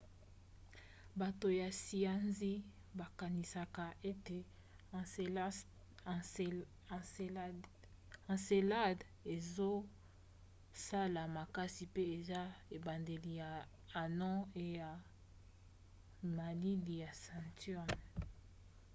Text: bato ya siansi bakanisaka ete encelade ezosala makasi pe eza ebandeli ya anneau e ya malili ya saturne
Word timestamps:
bato 1.19 1.47
ya 1.61 1.69
siansi 1.83 2.51
bakanisaka 2.99 3.85
ete 4.11 4.39
encelade 8.33 9.03
ezosala 9.35 11.21
makasi 11.37 11.83
pe 11.93 12.03
eza 12.17 12.41
ebandeli 12.75 13.31
ya 13.41 13.51
anneau 14.01 14.39
e 14.63 14.65
ya 14.79 14.89
malili 16.37 16.93
ya 17.03 17.09
saturne 17.23 17.99